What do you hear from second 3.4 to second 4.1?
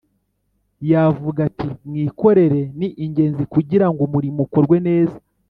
kugira ngo